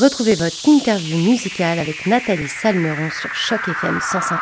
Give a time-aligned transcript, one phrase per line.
[0.00, 4.38] Retrouvez votre interview musicale avec Nathalie Salmeron sur Choc FM 105.1.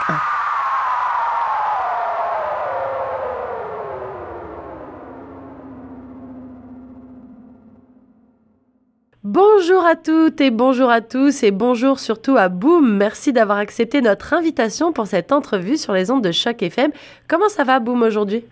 [9.23, 12.97] Bonjour à toutes et bonjour à tous et bonjour surtout à Boom.
[12.97, 16.93] Merci d'avoir accepté notre invitation pour cette entrevue sur les ondes de Choc FM.
[17.29, 18.47] Comment ça va Boom aujourd'hui?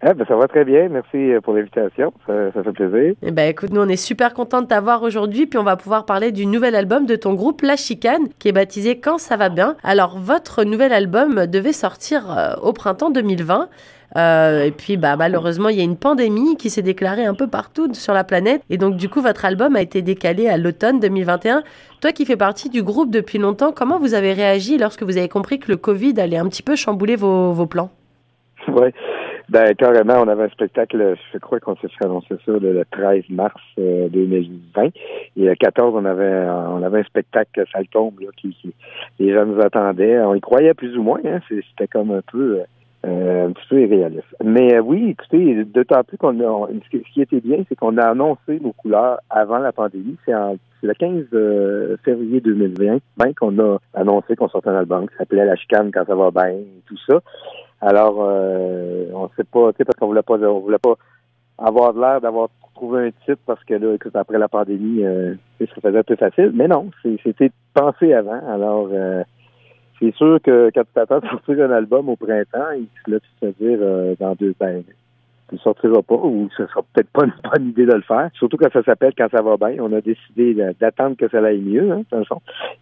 [0.00, 0.88] Ah, ben, ça va très bien.
[0.88, 2.12] Merci euh, pour l'invitation.
[2.26, 3.14] Ça, fait plaisir.
[3.22, 5.46] Eh ben, écoute, nous, on est super contents de t'avoir aujourd'hui.
[5.46, 8.52] Puis, on va pouvoir parler du nouvel album de ton groupe La Chicane, qui est
[8.52, 9.76] baptisé Quand ça va bien.
[9.82, 13.68] Alors, votre nouvel album devait sortir euh, au printemps 2020.
[14.16, 17.48] Euh, et puis, bah, malheureusement, il y a une pandémie qui s'est déclarée un peu
[17.48, 18.62] partout sur la planète.
[18.70, 21.64] Et donc, du coup, votre album a été décalé à l'automne 2021.
[22.00, 25.28] Toi qui fais partie du groupe depuis longtemps, comment vous avez réagi lorsque vous avez
[25.28, 27.90] compris que le Covid allait un petit peu chambouler vos, vos plans?
[28.68, 28.92] Ouais.
[29.48, 33.62] Ben, carrément, on avait un spectacle, je crois qu'on s'est fait ça le, 13 mars
[33.78, 34.82] 2020.
[34.82, 34.90] Euh,
[35.36, 38.54] Et le 14, on avait on avait un spectacle ça tombe là, qui,
[39.18, 40.20] les gens nous attendaient.
[40.20, 41.40] On y croyait plus ou moins, hein.
[41.48, 42.60] C'était comme un peu
[43.06, 44.36] euh, un petit peu irréaliste.
[44.44, 48.04] Mais euh, oui, écoutez, d'autant plus qu'on a ce qui était bien, c'est qu'on a
[48.04, 50.18] annoncé nos couleurs avant la pandémie.
[50.26, 50.34] C'est
[50.82, 55.56] le 15 février 2020 ben, qu'on a annoncé qu'on sortait un album qui s'appelait La
[55.56, 57.22] chicane quand ça va bien et tout ça.
[57.80, 60.94] Alors, euh, on sait pas, tu sais, parce qu'on voulait pas, on voulait pas
[61.58, 65.80] avoir l'air d'avoir trouvé un titre parce que là, écoute, après la pandémie, euh, ça
[65.82, 66.52] faisait un peu facile.
[66.54, 68.40] Mais non, c'était pensé avant.
[68.48, 69.22] Alors, euh,
[69.98, 73.28] c'est sûr que quand tu t'attends à sortir un album au printemps, il là, tu
[73.40, 74.82] te dire euh, dans deux ben,
[75.48, 78.30] tu ne sortiras pas ou ce sera peut-être pas une bonne idée de le faire.
[78.34, 79.82] Surtout quand ça s'appelle Quand ça va bien.
[79.82, 82.02] On a décidé d'attendre que ça aille mieux, hein,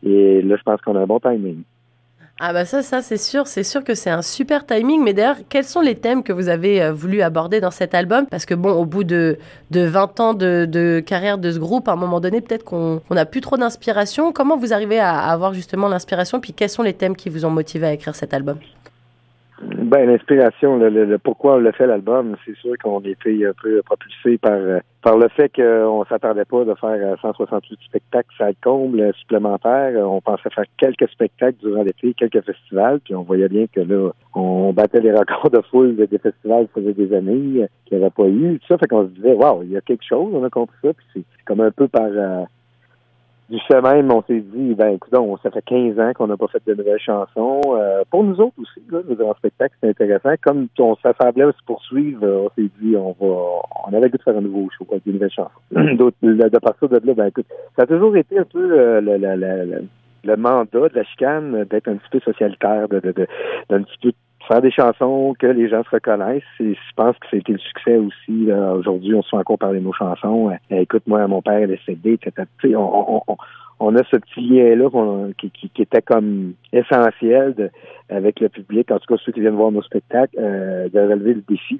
[0.02, 1.62] Et là, je pense qu'on a un bon timing.
[2.38, 5.02] Ah bah ça, ça c'est sûr, c'est sûr que c'est un super timing.
[5.02, 8.26] Mais d'ailleurs, quels sont les thèmes que vous avez euh, voulu aborder dans cet album?
[8.26, 9.38] Parce que bon, au bout de,
[9.70, 13.24] de 20 ans de, carrière de ce groupe, à un moment donné, peut-être qu'on n'a
[13.24, 14.32] plus trop d'inspiration.
[14.32, 16.38] Comment vous arrivez à avoir justement l'inspiration?
[16.38, 18.58] Puis quels sont les thèmes qui vous ont motivé à écrire cet album?
[19.86, 24.38] Ben, l'inspiration, le, pourquoi on l'a fait l'album, c'est sûr qu'on était un peu propulsé
[24.38, 24.58] par
[25.06, 29.92] par le fait qu'on s'attendait pas de faire 168 spectacles ça comble supplémentaires.
[30.04, 34.10] On pensait faire quelques spectacles durant l'été, quelques festivals, puis on voyait bien que là,
[34.34, 38.26] on battait les records de foule des festivals faisait des années qu'il n'y avait pas
[38.26, 38.58] eu.
[38.58, 40.76] Tout ça fait qu'on se disait, waouh, il y a quelque chose, on a compris
[40.82, 42.42] ça, puis c'est comme un peu par euh,
[43.48, 46.48] du fait même, on s'est dit, ben écoute, ça fait 15 ans qu'on n'a pas
[46.48, 47.60] fait de nouvelles chansons.
[47.68, 50.30] Euh, pour nous autres aussi, là, le spectacle, c'est intéressant.
[50.42, 53.36] Comme on s'assemblait à se poursuivre, on s'est dit, on va,
[53.86, 55.50] on avait goût de faire un nouveau show avec des nouvelles chansons.
[55.70, 57.46] De partir de là, ben écoute,
[57.76, 59.84] ça a toujours été un peu euh, le, le, le,
[60.24, 63.26] le, mandat de la chicane d'être un petit peu socialitaire, de, de, de,
[63.68, 64.12] d'un petit peu
[64.46, 66.42] faire des chansons que les gens se reconnaissent.
[66.60, 68.50] Et je pense que c'était le succès aussi.
[68.52, 70.50] Aujourd'hui, on se fait encore parler de nos chansons.
[70.50, 72.46] Euh, écoute, moi, mon père est décédé, etc.
[73.78, 74.88] On, a ce petit lien-là
[75.38, 77.70] qui, était comme essentiel
[78.08, 81.34] avec le public, en tout cas ceux qui viennent voir nos spectacles, euh, de relever
[81.34, 81.78] le défi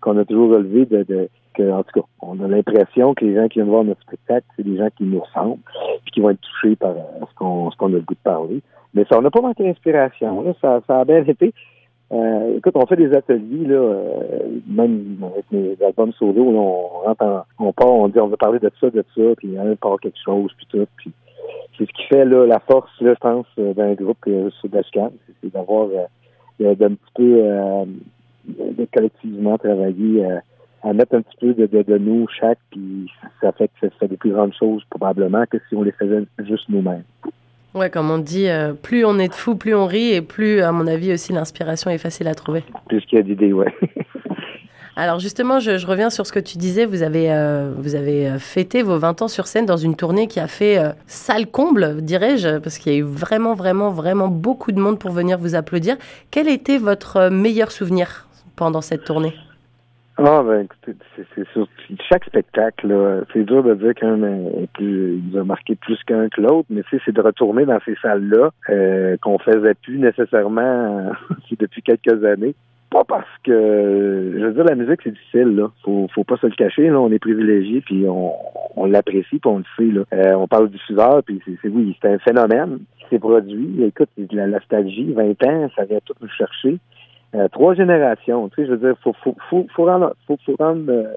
[0.00, 1.28] qu'on a toujours relevé de,
[1.60, 4.62] en tout cas, on a l'impression que les gens qui viennent voir notre spectacle, c'est
[4.62, 5.62] des gens qui nous ressemblent,
[6.04, 8.60] puis qui vont être touchés par euh, ce qu'on a le goût de parler.
[8.94, 10.54] Mais ça, on n'a pas manqué d'inspiration.
[10.60, 11.52] Ça a bien été.
[12.10, 17.44] Euh, écoute, on fait des ateliers, là, euh, même avec mes albums solo, on rentre
[17.58, 20.18] on part, on dit on veut parler de ça, de ça, puis un part quelque
[20.24, 21.12] chose, puis tout, puis
[21.76, 25.52] c'est ce qui fait là, la force, je pense, euh, d'un groupe euh, sur c'est
[25.52, 27.86] d'avoir euh, d'un petit peu
[28.46, 30.26] de collectivement travailler
[30.82, 33.10] à mettre un petit peu de, de, de nous chaque, puis
[33.40, 36.24] ça fait que ça fait des plus grandes choses probablement que si on les faisait
[36.40, 37.04] juste nous-mêmes.
[37.74, 40.62] Ouais, comme on dit, euh, plus on est de fou, plus on rit, et plus,
[40.62, 42.64] à mon avis, aussi l'inspiration est facile à trouver.
[42.88, 43.72] Plus qu'il y a d'idées, ouais.
[44.96, 46.84] Alors justement, je, reviens sur ce que tu disais.
[46.84, 50.26] Vous avez, euh, vous avez euh, fêté vos 20 ans sur scène dans une tournée
[50.26, 54.72] qui a fait salle comble, dirais-je, parce qu'il y a eu vraiment, vraiment, vraiment beaucoup
[54.72, 55.96] de monde pour venir vous applaudir.
[56.32, 59.34] Quel était votre meilleur souvenir pendant cette tournée?
[60.20, 60.94] Ah, ben, écoutez,
[61.34, 61.68] c'est sur
[62.10, 64.18] chaque spectacle, c'est dur de dire qu'un
[64.80, 69.16] il a marqué plus qu'un que l'autre, mais c'est de retourner dans ces salles-là euh,
[69.22, 71.12] qu'on faisait plus nécessairement
[71.58, 72.56] depuis quelques années.
[72.90, 75.70] Pas parce que, je veux dire, la musique, c'est difficile, là.
[75.84, 76.98] Faut, faut pas se le cacher, là.
[76.98, 78.32] On est privilégié, puis on,
[78.76, 80.02] on l'apprécie, puis on le sait, là.
[80.14, 83.84] Euh, on parle du diffuseur, puis c'est oui, c'est un phénomène qui s'est produit.
[83.84, 86.78] Écoute, la nostalgie, 20 ans, ça vient tout nous chercher.
[87.34, 88.48] Euh, trois générations.
[88.48, 91.12] Tu sais, je veux dire, faut, faut, faut, faut rendre, faut, rendre euh,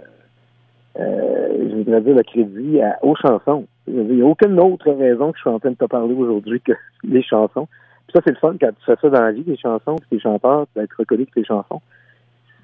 [1.00, 3.66] euh, je voudrais dire le crédit aux chansons.
[3.88, 6.60] Il n'y a aucune autre raison que je suis en train de te parler aujourd'hui
[6.60, 6.74] que
[7.04, 7.68] les chansons.
[8.08, 10.08] Puis ça, c'est le fun quand tu fais ça dans la vie, les chansons, puis
[10.18, 11.82] les chanteurs, d'être reconnu que les chansons.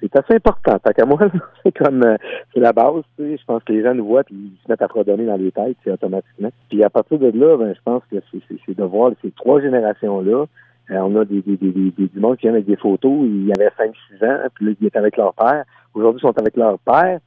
[0.02, 0.78] c'est assez important.
[0.78, 1.18] Tant qu'à moi,
[1.62, 2.16] c'est comme euh,
[2.52, 3.02] c'est la base.
[3.16, 3.36] Tu sais.
[3.38, 5.52] Je pense que les gens nous voient puis ils se mettent à pardonner dans les
[5.52, 6.50] têtes, c'est automatiquement.
[6.68, 10.44] Puis à partir de là, ben, je pense que c'est de voir ces trois générations-là.
[10.90, 13.52] Euh, on a des, des, des, des, du monde qui viennent avec des photos, ils
[13.56, 15.64] avaient 5-6 ans, puis là, ils étaient avec leur père.
[15.94, 17.18] Aujourd'hui, ils sont avec leur père,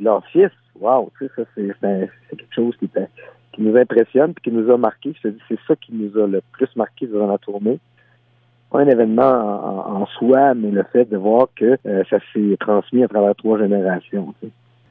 [0.00, 0.50] leur fils.
[0.80, 2.88] Wow, tu sais, ça, c'est quelque chose qui,
[3.52, 5.12] qui nous impressionne puis qui nous a marqué.
[5.22, 7.80] C'est ça qui nous a le plus marqué durant la tournée
[8.70, 13.02] pas un événement en, soi, mais le fait de voir que euh, ça s'est transmis
[13.02, 14.34] à travers trois générations.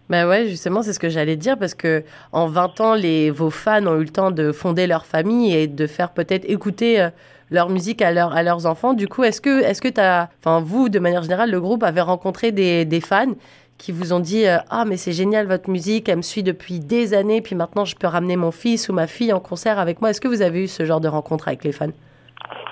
[0.10, 3.50] Ben ouais, justement, c'est ce que j'allais dire parce que en 20 ans, les, vos
[3.50, 7.10] fans ont eu le temps de fonder leur famille et de faire peut-être écouter euh,
[7.52, 8.94] leur musique à, leur, à leurs enfants.
[8.94, 12.02] Du coup, est-ce que, est-ce que as, enfin, vous, de manière générale, le groupe avait
[12.02, 13.34] rencontré des, des fans
[13.78, 16.80] qui vous ont dit euh, Ah, mais c'est génial votre musique, elle me suit depuis
[16.80, 20.02] des années, puis maintenant je peux ramener mon fils ou ma fille en concert avec
[20.02, 20.10] moi.
[20.10, 21.92] Est-ce que vous avez eu ce genre de rencontre avec les fans?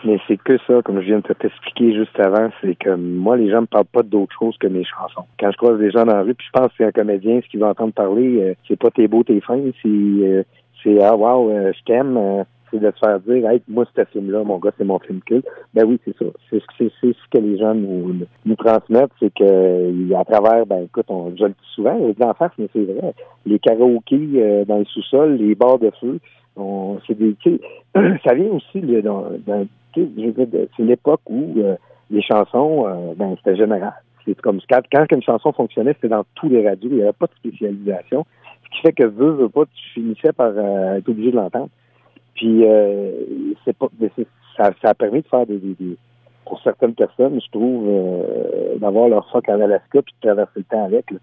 [0.04, 3.50] Mais c'est que ça, comme je viens de t'expliquer juste avant, c'est que moi, les
[3.50, 5.26] gens me parlent pas d'autre chose que mes chansons.
[5.40, 7.40] Quand je croise des gens dans la rue, puis je pense que c'est un comédien,
[7.44, 10.44] ce qu'il va entendre parler, euh, c'est pas tes beaux, tes fins, c'est euh,
[10.84, 14.44] c'est ah wow, euh, je t'aime, c'est de se faire dire, hey, moi, ce film-là,
[14.44, 15.48] mon gars, c'est mon film culte.
[15.74, 16.26] Ben oui, c'est ça.
[16.50, 18.16] C'est ce que les gens nous,
[18.46, 22.52] nous transmettent, c'est que à travers, ben écoute, on, je le dis souvent, en face,
[22.58, 23.14] mais c'est vrai,
[23.46, 26.20] les karaokés dans le sous-sol, les bars de feu,
[27.08, 27.36] c'est des,
[28.26, 29.66] ça vient aussi d'un
[29.96, 31.76] c'est l'époque où euh,
[32.10, 33.94] les chansons, euh, ben, c'était général.
[34.26, 37.14] C'est comme quand, quand une chanson fonctionnait, c'était dans tous les radios, il n'y avait
[37.14, 38.26] pas de spécialisation.
[38.64, 41.70] Ce qui fait que veux, veux pas, tu finissais par euh, être obligé de l'entendre.
[42.36, 42.64] Puis
[43.64, 43.88] c'est pas
[44.58, 45.98] ça, ça a permis de faire des, des,
[46.46, 47.88] pour certaines personnes, je trouve,
[48.78, 51.18] d'avoir leur soc en Alaska puis de traverser le temps avec, là,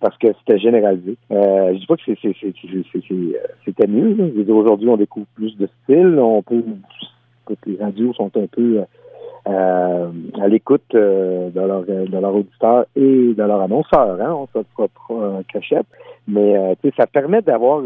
[0.00, 1.16] parce que c'était généralisé.
[1.30, 2.02] Euh, je dis pas que
[3.64, 4.32] c'était mieux.
[4.48, 6.18] Aujourd'hui, on découvre plus de styles.
[6.18, 6.62] On peut
[7.66, 8.84] les radios sont un peu
[9.46, 10.10] euh,
[10.40, 14.64] à l'écoute euh, de, leur, de leur auditeur et de leur annonceur, hein, on se
[14.74, 15.86] propre cachette.
[16.28, 17.82] Mais euh, ça permet d'avoir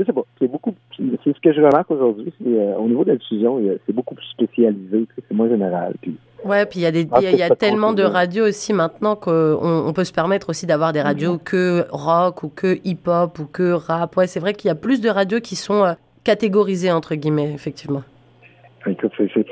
[0.00, 3.10] je sais pas, c'est beaucoup c'est ce que je remarque aujourd'hui, c'est au niveau de
[3.10, 5.94] la diffusion, c'est beaucoup plus spécialisé, c'est moins général.
[6.00, 9.14] Puis, Ouais, puis il y a, des, il y a, tellement de radios aussi maintenant
[9.14, 11.44] qu'on on peut se permettre aussi d'avoir des radios mm-hmm.
[11.44, 14.16] que rock ou que hip-hop ou que rap.
[14.16, 15.94] Ouais, c'est vrai qu'il y a plus de radios qui sont
[16.24, 18.02] catégorisées, entre guillemets, effectivement.
[18.86, 19.46] Écoute, c'est,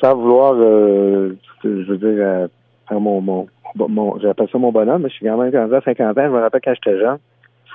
[0.00, 2.48] sans vouloir, euh, je veux dire, euh,
[2.88, 3.46] faire mon, mon,
[3.76, 6.40] mon j'appelle ça mon bonhomme, mais je suis quand même à 50 ans, je me
[6.40, 7.18] rappelle quand j'étais jeune.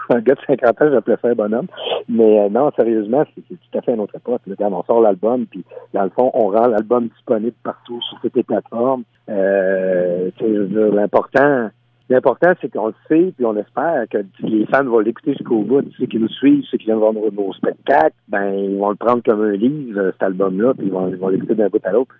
[0.09, 1.67] Un gars de 50 ans, j'appelais ça un bonhomme.
[2.07, 4.41] Mais euh, non, sérieusement, c'est, tout à fait une autre époque.
[4.57, 5.63] Quand on sort l'album, puis
[5.93, 9.03] dans le fond, on rend l'album disponible partout sur toutes les plateformes.
[9.29, 11.69] Euh, l'important,
[12.07, 15.83] L'important, c'est qu'on le sait, puis on espère que les fans vont l'écouter jusqu'au bout.
[15.97, 19.23] Ceux qui nous suivent, ceux qui viennent voir nos, spectacles, ben ils vont le prendre
[19.23, 22.13] comme un livre, cet album-là, puis ils vont, vont l'écouter d'un bout à l'autre.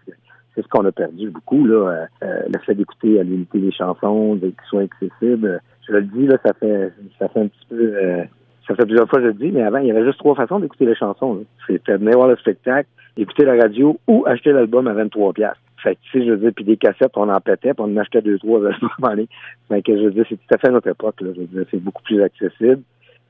[0.56, 1.76] C'est ce qu'on a perdu beaucoup, là.
[1.76, 5.62] Euh, euh, le fait d'écouter à l'unité des chansons, qu'ils soient accessibles.
[5.88, 8.24] Je le dis, là, ça fait ça fait un petit peu euh,
[8.68, 10.36] ça fait plusieurs fois que je le dis, mais avant, il y avait juste trois
[10.36, 11.44] façons d'écouter les chansons.
[11.68, 15.62] C'était venir voir le spectacle, écouter la radio ou acheter l'album à 23 piastres.
[15.84, 17.94] Fait que, tu sais, je veux dire, puis des cassettes, on en pétait, puis on
[17.94, 19.16] en achetait deux, trois à
[19.68, 21.30] Fait que, je veux dire, c'est tout à fait notre époque, là.
[21.36, 22.82] Je veux dire, c'est beaucoup plus accessible.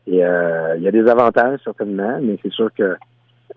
[0.08, 2.96] Et euh, il y a des avantages, certainement, mais c'est sûr que,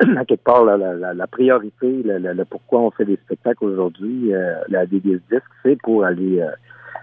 [0.16, 4.54] à quelque part, la, la, la priorité, le, pourquoi on fait des spectacles aujourd'hui, euh,
[4.68, 4.84] la
[5.62, 6.50] c'est pour aller euh,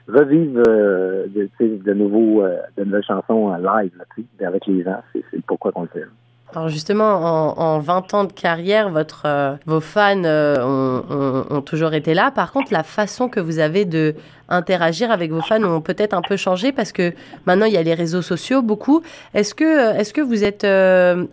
[0.07, 5.01] revivre euh, de, de, nouveaux, euh, de nouvelles chansons en live, là, avec les gens.
[5.13, 6.05] C'est pourquoi qu'on le fait.
[6.53, 12.13] Alors justement, en, 20 ans de carrière, votre, euh, vos fans euh, ont, toujours été
[12.13, 12.31] là.
[12.31, 14.15] Par contre, la façon que vous avez de
[14.47, 17.13] interagir avec vos fans ont peut-être un peu changé parce que
[17.47, 19.01] maintenant il y a les réseaux sociaux beaucoup.
[19.33, 20.63] Est-ce que, euh, est-ce que vous êtes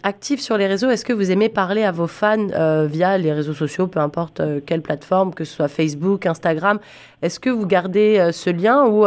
[0.02, 0.88] actif sur les réseaux?
[0.88, 2.48] Est-ce que vous aimez parler à vos fans
[2.86, 6.80] via les réseaux sociaux, peu importe quelle plateforme, que ce soit Facebook, Instagram?
[7.20, 9.04] Est-ce que vous gardez ce lien ou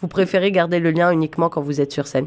[0.00, 2.26] vous préférez garder le lien uniquement quand vous êtes sur scène?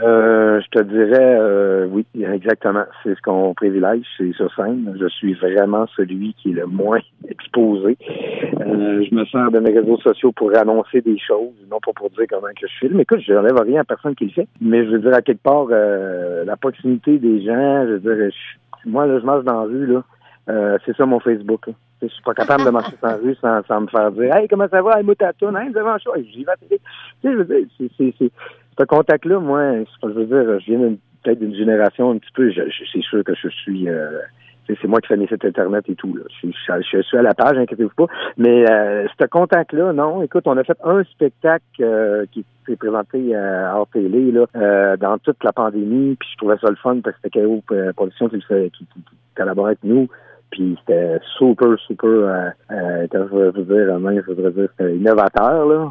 [0.00, 2.84] Euh, je te dirais euh, oui, exactement.
[3.02, 4.96] C'est ce qu'on privilège, c'est sur scène.
[4.98, 7.98] Je suis vraiment celui qui est le moins exposé.
[8.60, 12.08] Euh, je me sers de mes réseaux sociaux pour annoncer des choses, non pas pour
[12.10, 13.00] dire comment que je filme.
[13.00, 14.48] Écoute, je n'enlève rien à personne qui le fait.
[14.62, 18.34] Mais je veux dire, à quelque part, la proximité des gens, je veux dire,
[18.86, 20.78] moi, là, je marche dans la rue, là.
[20.86, 21.68] c'est ça mon Facebook.
[22.00, 24.48] Je suis pas capable de marcher dans la rue sans, sans me faire dire Hey,
[24.48, 24.98] comment ça va?
[24.98, 26.24] Hey, moutaton, hein, vous avez?
[26.32, 26.80] J'y vais Tu sais,
[27.22, 28.32] je veux dire, c'est
[28.78, 33.02] ce contact-là, moi, je veux dire, je viens peut-être d'une génération un petit peu, c'est
[33.02, 33.88] sûr que je suis...
[33.88, 34.20] Euh,
[34.68, 36.16] c'est moi qui fais mes sites Internet et tout.
[36.16, 36.22] Là.
[36.42, 38.06] Je, suis à la page, inquiétez-vous pas.
[38.38, 40.22] Mais euh, ce contact-là, non.
[40.22, 45.18] Écoute, on a fait un spectacle euh, qui s'est présenté à hors télé là, dans
[45.18, 46.16] toute la pandémie.
[46.18, 47.62] Puis je trouvais ça le fun parce que c'était KO
[47.94, 49.00] Production qui, qui, qui,
[49.34, 50.08] collaborait avec nous.
[50.52, 55.90] Puis c'était super, super, euh, euh, je veux dire, même, je voudrais dire, innovateur, là.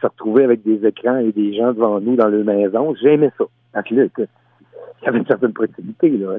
[0.00, 3.44] Se retrouver avec des écrans et des gens devant nous dans leur maison, j'aimais ça.
[3.74, 4.26] Donc là, il
[5.04, 6.36] y avait une certaine proximité, là.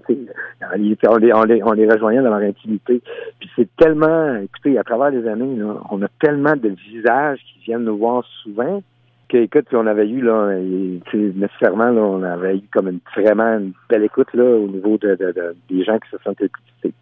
[0.70, 0.98] On les,
[1.34, 3.02] on, les, on les rejoignait dans leur intimité.
[3.40, 7.66] Puis c'est tellement, écoutez, à travers les années, là, on a tellement de visages qui
[7.66, 8.84] viennent nous voir souvent
[9.32, 10.60] écoute, on avait eu, là,
[11.14, 15.18] nécessairement, là, on avait eu comme une, vraiment une belle écoute, là, au niveau de,
[15.70, 16.94] des gens qui se sont qui,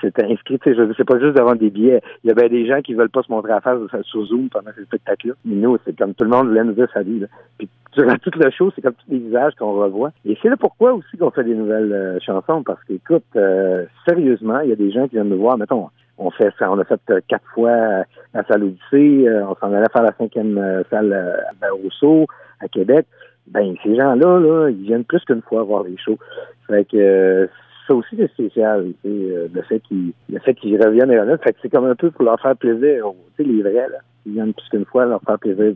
[0.00, 0.58] s'étaient inscrits.
[0.64, 2.02] Je c'est pas juste devant des billets.
[2.22, 4.70] Il y avait des gens qui veulent pas se montrer à face sur Zoom pendant
[4.76, 5.34] ce spectacle-là.
[5.44, 7.26] Mais nous, c'est comme tout le monde voulait nous dire salut, là.
[7.58, 10.12] Puis, durant toute le show, c'est comme tous les visages qu'on revoit.
[10.26, 14.60] Et c'est là pourquoi aussi qu'on fait des nouvelles euh, chansons, parce qu'écoute, euh, sérieusement,
[14.60, 16.84] il y a des gens qui viennent nous voir, mettons, on fait ça, on a
[16.84, 18.02] fait euh, quatre fois euh,
[18.34, 21.12] la salle Odyssée, euh, on s'en allait faire la cinquième salle
[21.60, 22.26] à Rousseau,
[22.60, 23.06] à Québec.
[23.48, 26.18] Ben, ces gens-là, là, ils viennent plus qu'une fois voir les shows.
[26.66, 27.48] Fait que
[27.86, 31.38] ça aussi c'est spécial, le fait qu'ils le fait qu'ils reviennent et reviennent.
[31.38, 33.04] Fait que c'est comme un peu pour leur faire plaisir.
[33.36, 33.98] Tu sais, les vrais, là.
[34.24, 35.72] Ils viennent plus qu'une fois leur faire plaisir.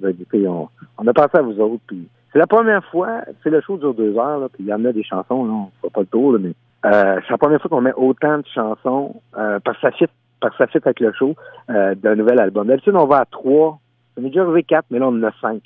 [0.48, 0.68] on,
[0.98, 1.82] on a pensé à vous autres.
[1.86, 4.72] Puis c'est la première fois, c'est le show dure deux heures, là, puis il y
[4.72, 6.52] en a des chansons, là, on fera pas le tour, là, mais
[6.86, 10.06] euh, c'est la première fois qu'on met autant de chansons euh, parce que ça fit
[10.40, 11.34] parce que ça fit avec le show
[11.70, 12.66] euh, d'un nouvel album.
[12.66, 13.78] D'habitude, on va à trois.
[14.16, 15.62] On est déjà arrivé quatre, mais là, on en a cinq.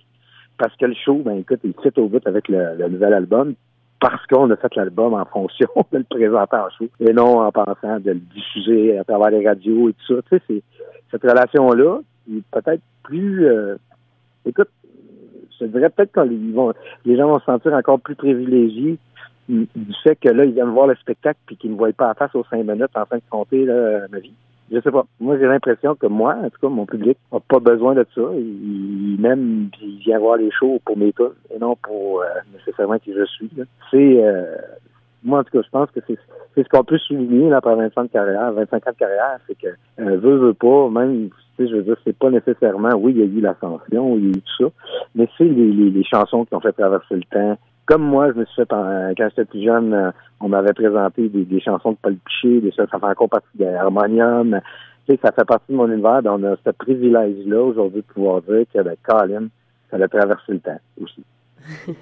[0.58, 3.54] Parce que le show, ben écoute, il fit au bout avec le, nouvel album
[4.00, 7.50] parce qu'on a fait l'album en fonction de le présenter en show et non en
[7.50, 10.22] pensant de le diffuser à travers les radios et tout ça.
[10.28, 10.62] Tu sais, c'est
[11.10, 12.00] cette relation-là,
[12.50, 13.46] peut-être plus...
[13.46, 13.76] Euh,
[14.44, 14.68] écoute,
[15.60, 18.98] je dirais peut-être que les gens vont se sentir encore plus privilégiés
[19.48, 22.14] du fait que là, ils viennent voir le spectacle puis qu'ils ne voient pas à
[22.14, 24.32] face aux cinq minutes en train de compter là, ma vie.
[24.72, 25.04] Je sais pas.
[25.20, 28.22] Moi, j'ai l'impression que moi, en tout cas, mon public n'a pas besoin de ça.
[28.34, 32.98] Il, même, il vient voir les shows pour mes tours et non pour euh, nécessairement
[32.98, 33.50] qui je suis.
[33.90, 34.56] C'est, euh,
[35.22, 36.18] moi, en tout cas, je pense que c'est,
[36.56, 38.52] ce qu'on peut souligner là, après 25 ans de carrière.
[38.52, 39.68] 25 ans de carrière, c'est que
[40.00, 43.18] euh, veut, veut pas, même, tu sais, je veux dire, c'est pas nécessairement, oui, il
[43.18, 44.70] y a eu l'ascension, il y a eu tout ça,
[45.14, 48.38] mais c'est les, les, les chansons qui ont fait traverser le temps, comme moi, je
[48.38, 50.10] me suis fait, quand j'étais plus jeune, euh,
[50.40, 53.66] on m'avait présenté des, chansons de Paul Piché, des choses, ça fait encore partie de
[53.66, 54.60] Harmonium.
[55.06, 56.22] Tu sais, ça fait partie de mon univers.
[56.24, 59.48] On a ce privilège-là aujourd'hui de pouvoir dire que, ben, Colin,
[59.90, 61.22] ça a traversé le temps aussi.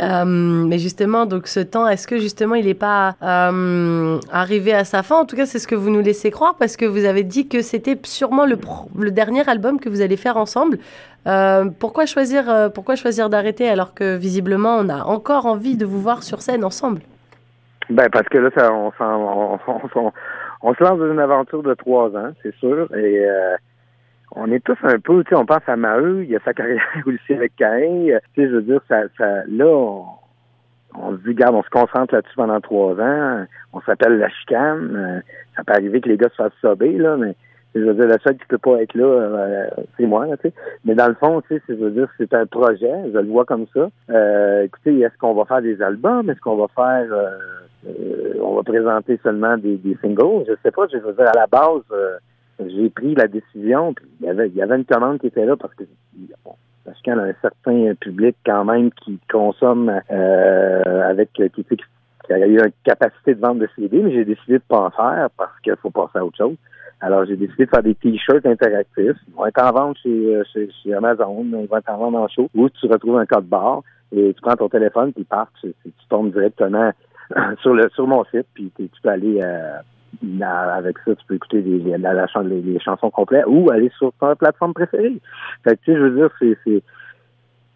[0.00, 4.84] Euh, mais justement, donc ce temps, est-ce que justement il n'est pas euh, arrivé à
[4.84, 5.16] sa fin?
[5.16, 7.48] En tout cas, c'est ce que vous nous laissez croire parce que vous avez dit
[7.48, 10.78] que c'était sûrement le, dernier album que vous allez faire ensemble.
[11.26, 16.00] Euh, pourquoi choisir, pourquoi choisir d'arrêter alors que visiblement on a encore envie de vous
[16.00, 17.00] voir sur scène ensemble?
[17.90, 18.92] Ben parce que là, on,
[20.74, 22.86] se lance dans une aventure de trois ans, c'est sûr,
[24.32, 26.52] on est tous un peu, tu sais, on pense à Maheu, il y a sa
[26.52, 28.06] carrière aussi avec Cain.
[28.34, 29.66] Tu sais, je veux dire, ça, ça là,
[30.94, 34.96] on, se dit, regarde, on se concentre là-dessus pendant trois ans, on s'appelle la chicane.
[34.96, 35.20] Euh,
[35.56, 37.34] ça peut arriver que les gars se fassent sober, là, mais
[37.74, 39.66] je veux dire, le seul qui peut pas être là, euh,
[39.96, 40.54] c'est moi, tu sais.
[40.84, 43.44] Mais dans le fond, tu sais, je veux dire, c'est un projet, je le vois
[43.44, 43.88] comme ça.
[44.10, 46.28] Euh, écoutez, est-ce qu'on va faire des albums?
[46.28, 47.06] Est-ce qu'on va faire
[48.42, 50.44] on va présenter seulement des, des singles?
[50.48, 51.82] Je sais pas, je veux dire, à la base,
[52.66, 55.46] j'ai pris la décision, puis il y avait, il y avait une commande qui était
[55.46, 55.84] là parce que
[56.84, 62.32] parce qu'il y a un certain public quand même qui consomme euh, avec qui, qui,
[62.32, 65.28] a eu une capacité de vente de CD, mais j'ai décidé de pas en faire
[65.36, 66.56] parce qu'il faut passer à autre chose.
[67.00, 69.16] Alors j'ai décidé de faire des t-shirts interactifs.
[69.28, 72.14] Ils vont être en vente chez, euh, chez, chez, Amazon, ils vont être en vente
[72.16, 75.26] en show, où tu retrouves un code barre et tu prends ton téléphone, puis
[75.60, 76.90] tu, tu, tombes directement
[77.62, 79.76] sur le sur mon site, puis tu peux aller euh,
[80.42, 84.74] avec ça, tu peux écouter les, la, les, chansons complètes ou aller sur ta plateforme
[84.74, 85.20] préférée.
[85.64, 86.82] Fait que, tu sais, je veux dire,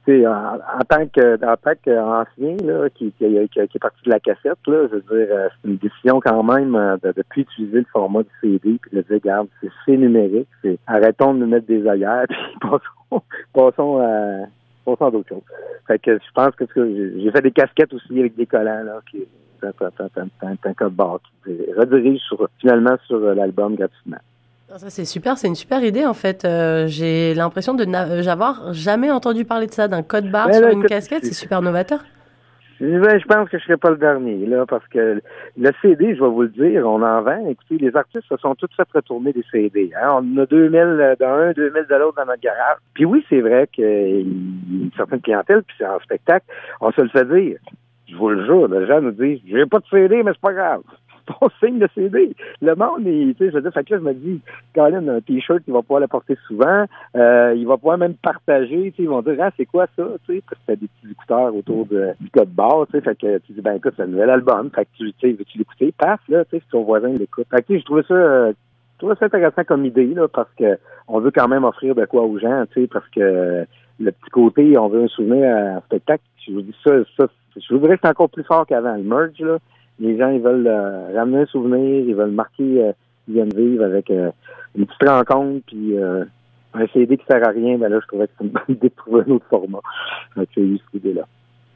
[0.04, 2.56] c'est, en, en, tant que, en tant qu'ancien,
[2.94, 6.42] qui, est parti de la cassette, là, je veux dire, euh, c'est une décision quand
[6.42, 9.48] même euh, de, de plus utiliser le format du CD puis de dire, regarde,
[9.86, 13.22] c'est, numérique, c'est, arrêtons de nous mettre des œillères puis passons,
[13.54, 14.46] passons à,
[14.84, 15.42] passons à d'autres choses.
[15.86, 19.26] Fait que je pense que j'ai fait des casquettes aussi avec des collants, là, qui,
[19.62, 24.18] un code barre qui redirige sur, finalement sur euh, l'album gratuitement.
[24.72, 26.44] Ah, ça, c'est super, c'est une super idée en fait.
[26.44, 30.84] Euh, j'ai l'impression de n'avoir jamais entendu parler de ça, d'un code barre sur une
[30.86, 32.00] casquette, c'est super novateur.
[32.82, 35.22] Ben, je pense que je serai pas le dernier, là, parce que
[35.56, 37.46] le CD, je vais vous le dire, on en vend.
[37.48, 39.92] Écoutez, les artistes se sont tous fait retourner des CD.
[39.96, 40.20] Hein.
[40.20, 42.78] On a 2000 d'un, 2000 de l'autre dans notre garage.
[42.94, 46.44] Puis oui, c'est vrai qu'il y a une certaine clientèle, puis c'est en spectacle.
[46.80, 47.58] On se le fait dire
[48.12, 50.52] je vous le jure, les gens nous disent, j'ai pas de CD, mais c'est pas
[50.52, 50.82] grave.
[51.40, 52.34] ton signe de CD.
[52.60, 54.40] Le monde, tu sais, je veux dire, fait que là, je me dis,
[54.74, 56.84] Colin, un t-shirt, il va pouvoir le porter souvent,
[57.16, 60.04] euh, il va pouvoir même partager, tu sais, ils vont dire, ah, c'est quoi ça,
[60.26, 63.18] tu sais, parce que t'as des petits écouteurs autour du code barre, tu sais, fait
[63.18, 65.92] que tu dis, ben écoute, c'est un nouvel album, fait que tu, sais, veux-tu l'écouter?
[65.96, 67.46] Passe, là, tu sais, si ton voisin l'écoute.
[67.50, 68.52] Fait que, je trouvais ça, euh,
[68.94, 72.04] je trouvais ça intéressant comme idée, là, parce que on veut quand même offrir de
[72.04, 73.66] quoi aux gens, tu sais, parce que
[74.00, 77.26] le petit côté, on veut un souvenir à un spectacle, je vous dis ça, ça,
[77.56, 78.96] je voudrais que c'est encore plus fort qu'avant.
[78.96, 79.58] Le merge, là,
[79.98, 82.92] les gens, ils veulent euh, ramener un souvenir, ils veulent marquer, euh,
[83.28, 84.30] ils viennent vivre avec euh,
[84.76, 85.96] une petite rencontre, puis
[86.74, 88.88] un CD qui sert à rien, ben là, je trouvais que c'est une bonne idée
[88.88, 89.80] de trouver un autre format.
[90.36, 91.26] Donc, j'ai eu cette idée-là.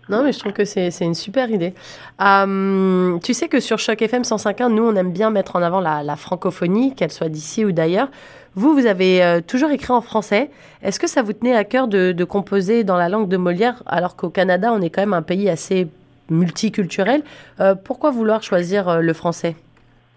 [0.09, 1.75] Non, mais je trouve que c'est une super idée.
[2.21, 5.81] Euh, tu sais que sur Choc FM 105.1, nous, on aime bien mettre en avant
[5.81, 8.09] la, francophonie, qu'elle soit d'ici ou d'ailleurs.
[8.55, 10.51] Vous, vous avez euh, toujours écrit en français.
[10.83, 14.15] Est-ce que ça vous tenait à cœur de composer dans la langue de Molière, alors
[14.17, 15.89] qu'au Canada, on est quand même un pays assez
[16.31, 17.23] multiculturel.
[17.61, 19.57] Euh, Pourquoi vouloir choisir euh, le français?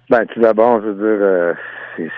[0.09, 1.55] Ben, tout d'abord, je veux
[1.97, 2.09] dire,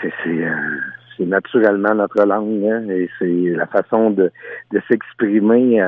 [1.17, 4.31] c'est naturellement notre langue, hein, et c'est la façon de
[4.87, 5.81] s'exprimer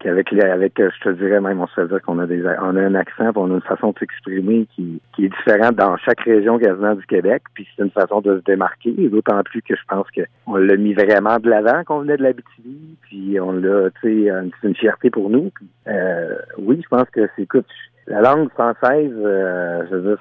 [0.00, 2.80] qu'avec avec euh, je te dirais même on se dire qu'on a des on a
[2.80, 6.58] un accent on a une façon de s'exprimer qui, qui est différente dans chaque région
[6.58, 10.10] quasiment du Québec puis c'est une façon de se démarquer d'autant plus que je pense
[10.10, 12.70] que on l'a mis vraiment de l'avant qu'on venait de la BTV
[13.02, 15.50] puis on l'a tu sais c'est une fierté pour nous
[15.86, 17.66] euh, oui je pense que c'est écoute
[18.06, 20.18] la langue française euh, je veux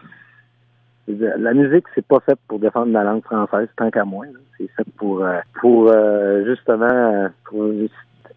[1.07, 4.25] dire la musique c'est pas fait pour défendre la langue française tant qu'à moi
[4.57, 5.25] c'est fait pour
[5.61, 5.91] pour
[6.45, 7.71] justement pour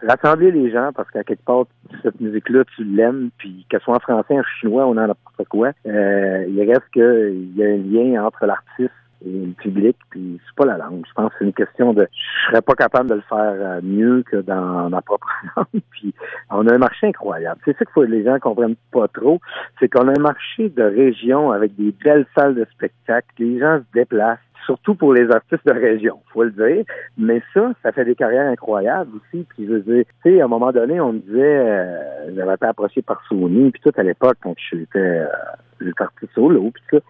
[0.06, 1.64] rassembler les gens parce qu'à quelque part,
[2.02, 5.72] cette musique-là, tu l'aimes, puis qu'elle soit en français, en chinois, on en n'importe quoi,
[5.86, 8.90] euh, il reste qu'il y a un lien entre l'artiste
[9.24, 11.04] et le public, puis c'est pas la langue.
[11.08, 13.80] Je pense que c'est une question de je serais pas capable de le faire euh,
[13.82, 15.82] mieux que dans ma propre langue.
[15.90, 16.12] puis
[16.50, 17.60] on a un marché incroyable.
[17.64, 19.40] C'est ça qu'il faut que les gens comprennent pas trop,
[19.78, 23.28] c'est qu'on a un marché de région avec des belles salles de spectacle.
[23.38, 26.84] Les gens se déplacent surtout pour les artistes de région, faut le dire.
[27.18, 29.44] Mais ça, ça fait des carrières incroyables aussi.
[29.50, 32.54] Puis je veux dire, tu sais, à un moment donné, on me disait, euh, j'avais
[32.54, 36.96] été approché par Sony, puis tout à l'époque, quand j'étais euh, parti solo, puis tout
[36.98, 37.02] ça.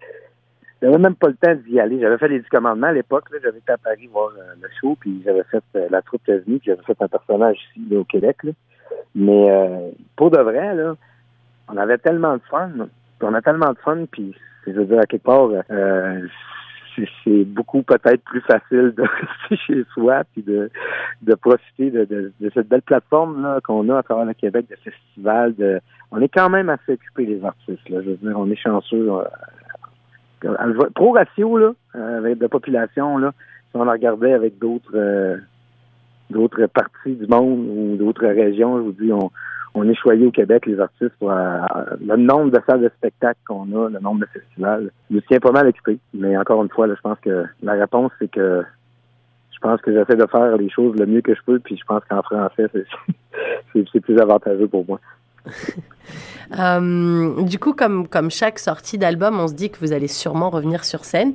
[0.81, 2.01] J'avais même pas le temps d'y aller.
[2.01, 3.23] J'avais fait les du commandement à l'époque.
[3.41, 6.59] J'avais été à Paris voir euh, le show, puis j'avais fait euh, la troupe venue,
[6.59, 8.37] puis j'avais fait un personnage ici au Québec.
[9.15, 10.95] Mais euh, pour de vrai, là,
[11.69, 12.69] on avait tellement de fun.
[12.75, 14.35] Puis on a tellement de fun, puis
[14.67, 16.27] je veux dire, à quelque part, euh,
[17.23, 19.03] c'est beaucoup peut-être plus facile de
[19.49, 20.69] rester chez soi puis de,
[21.21, 24.75] de profiter de, de, cette belle plateforme là qu'on a à travers le Québec de
[24.75, 25.55] festivals.
[25.55, 25.79] De,
[26.11, 27.89] on est quand même assez occupé les artistes.
[27.89, 28.01] Là.
[28.01, 29.11] Je veux dire, on est chanceux.
[29.11, 29.23] Euh,
[30.95, 33.31] pro ratio là, euh, avec de population là,
[33.71, 35.37] si on la regardait avec d'autres euh,
[36.29, 39.31] d'autres parties du monde ou d'autres régions, je vous dis, on,
[39.75, 41.59] on est au Québec, les artistes, pour euh,
[41.99, 44.91] le nombre de salles de spectacles qu'on a, le nombre de festivals.
[45.09, 45.97] Me tiens pas mal occupé.
[46.13, 48.63] Mais encore une fois, je pense que la réponse, c'est que
[49.51, 51.85] je pense que j'essaie de faire les choses le mieux que je peux, puis je
[51.85, 52.67] pense qu'en français,
[53.73, 54.99] c'est plus avantageux pour moi.
[56.59, 60.49] Euh, du coup, comme, comme chaque sortie d'album, on se dit que vous allez sûrement
[60.49, 61.33] revenir sur scène.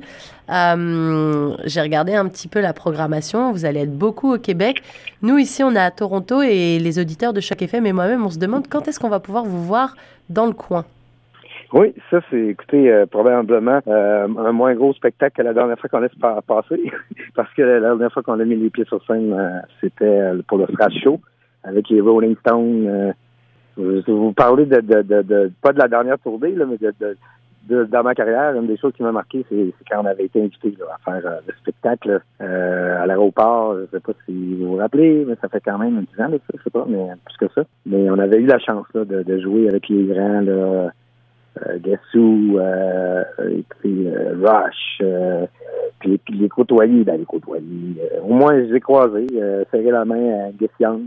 [0.49, 3.51] Euh, j'ai regardé un petit peu la programmation.
[3.51, 4.81] Vous allez être beaucoup au Québec.
[5.21, 8.29] Nous, ici, on est à Toronto et les auditeurs de chaque FM et moi-même, on
[8.29, 9.95] se demande quand est-ce qu'on va pouvoir vous voir
[10.29, 10.85] dans le coin.
[11.73, 16.03] Oui, ça c'est, écoutez, euh, probablement un moins gros spectacle que la dernière fois qu'on
[16.03, 16.91] a passé,
[17.35, 20.67] parce que la dernière fois qu'on a mis les pieds sur scène, c'était pour le
[20.67, 21.19] Thrash Show
[21.63, 23.13] avec les Rolling Stones,
[24.07, 28.03] vous parlez de, de, de, de, pas de la dernière tournée, là, mais de, dans
[28.03, 30.97] ma carrière, une des choses qui m'a marqué, c'est quand on avait été invité à
[31.11, 33.75] faire euh, le spectacle euh, à l'aéroport.
[33.77, 36.37] Je sais pas si vous vous rappelez, mais ça fait quand même 10 ans, ça,
[36.57, 37.63] je sais pas, mais plus que ça.
[37.85, 40.91] Mais on avait eu la chance là, de, jouer avec les grands, là,
[41.67, 41.77] euh,
[42.15, 45.45] euh, et puis euh, Rush, euh,
[45.99, 47.97] puis, les côtoyer, ben les côtoyer.
[48.23, 49.27] au moins, je les ai croisés,
[49.71, 51.01] serré la main à Guess Young,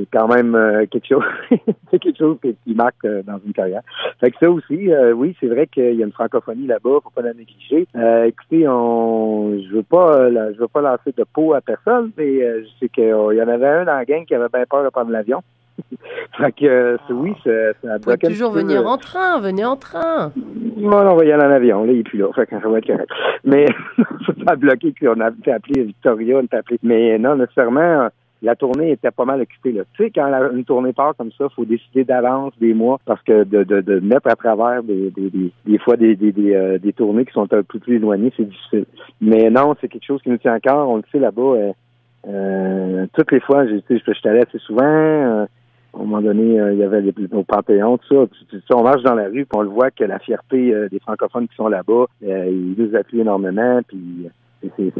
[0.00, 1.24] c'est quand même euh, quelque chose
[1.90, 3.82] c'est quelque chose qui, marque euh, dans une carrière.
[4.20, 7.10] Fait que ça aussi, euh, oui, c'est vrai qu'il y a une francophonie là-bas, faut
[7.14, 7.86] pas la négliger.
[8.26, 12.68] écoutez, on je veux pas je veux pas lancer de peau à personne, mais je
[12.78, 15.10] sais qu'il y en avait un dans la gang qui avait bien peur de prendre
[15.10, 15.42] l'avion.
[16.36, 17.50] fait que oui, ça,
[17.82, 20.32] ça Vous pouvez toujours venir en train, venez en train.
[20.76, 22.26] Non, on va y aller en avion, là, il est plus là.
[22.34, 23.10] Fait que ça va être correct.
[23.44, 23.66] Mais
[23.98, 26.78] ça a bloqué, puis on a appeler Victoria, on a appelé.
[26.82, 28.10] Mais non, nécessairement
[28.42, 29.72] la tournée était pas mal occupée.
[29.72, 29.82] Là.
[29.94, 33.44] Tu sais, quand une tournée part comme ça, faut décider d'avance des mois parce que
[33.44, 36.92] de, de, de mettre à travers des, des, des, des fois des, des, euh, des,
[36.92, 38.86] tournées qui sont un peu plus éloignées, c'est difficile.
[39.20, 40.88] Mais non, c'est quelque chose qui nous tient encore.
[40.88, 41.42] On le sait là-bas.
[41.42, 41.72] Euh,
[42.28, 44.84] euh toutes les fois, je, suis allé assez souvent.
[44.84, 45.46] Euh,
[45.92, 48.28] à un moment donné, il y avait les, nos panthéons, tout
[48.68, 48.76] ça.
[48.76, 51.56] on marche dans la rue, puis on le voit que la fierté des francophones qui
[51.56, 54.28] sont là-bas, ils nous appuient énormément, puis
[54.62, 54.92] c'est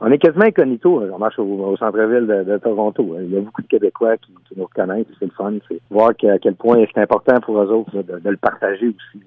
[0.00, 1.02] on est quasiment incognito.
[1.12, 3.16] On marche au, centre-ville de, Toronto.
[3.20, 5.06] Il y a beaucoup de Québécois qui, nous reconnaissent.
[5.18, 5.52] C'est le fun.
[5.68, 9.24] C'est voir à quel point c'est important pour eux autres de, le partager aussi.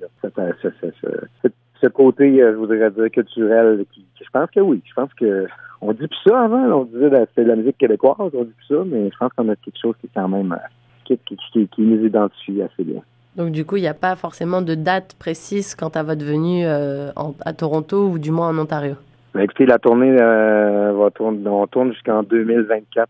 [1.82, 4.82] ce côté, euh, je voudrais dire, culturel, qui, je pense que oui.
[4.86, 5.48] Je pense que
[5.82, 6.64] on dit plus ça avant.
[6.82, 8.16] On disait que c'était de la musique québécoise.
[8.20, 10.54] On dit plus ça, mais je pense qu'on a quelque chose qui est quand même
[10.54, 13.02] euh, qui, nous identifie assez bien.
[13.36, 16.66] Donc du coup, il n'y a pas forcément de date précise quant à votre venue
[16.66, 17.12] euh,
[17.46, 18.96] à Toronto ou du moins en Ontario?
[19.34, 23.10] Ben, écoutez, la tournée euh, va tourner, on tourne jusqu'en 2024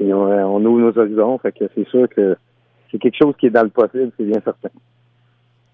[0.00, 1.38] et on, ouvre nos horizons.
[1.38, 2.36] Fait que c'est sûr que
[2.90, 4.70] c'est quelque chose qui est dans le possible, c'est bien certain.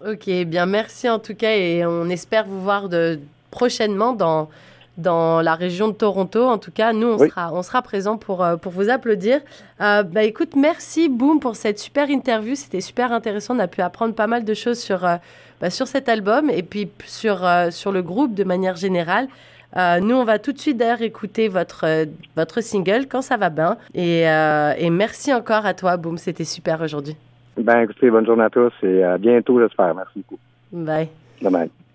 [0.05, 3.17] Ok, bien merci en tout cas et on espère vous voir de,
[3.49, 4.49] prochainement dans,
[4.97, 6.43] dans la région de Toronto.
[6.43, 9.39] En tout cas, nous, on, sera, on sera présents pour, euh, pour vous applaudir.
[9.79, 12.55] Euh, bah, écoute, merci Boom pour cette super interview.
[12.55, 13.55] C'était super intéressant.
[13.55, 14.99] On a pu apprendre pas mal de choses sur,
[15.61, 19.29] bah, sur cet album et puis sur, sur le groupe de manière générale.
[19.75, 23.37] Euh, nous, on va tout de suite d'ailleurs écouter votre, euh, votre single quand ça
[23.37, 23.77] va bien.
[23.93, 26.17] Et, euh, et merci encore à toi, Boom.
[26.17, 27.15] C'était super aujourd'hui.
[27.57, 29.93] Ben, écoutez, bonne journée à tous et à bientôt, j'espère.
[29.93, 30.39] Merci beaucoup.
[30.71, 31.09] Bye.
[31.41, 31.69] Bye bye.